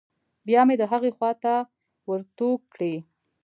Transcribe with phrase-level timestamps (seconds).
[0.47, 1.53] بيا مې د هغې خوا ته
[2.09, 2.93] ورتو کړې.